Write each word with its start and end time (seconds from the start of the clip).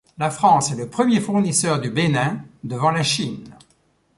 La 0.17 0.31
France 0.31 0.71
est 0.71 0.75
le 0.77 0.89
premier 0.89 1.19
fournisseur 1.21 1.79
du 1.79 1.91
Bénin, 1.91 2.39
devant 2.63 2.89
la 2.89 3.03
Chine. 3.03 3.55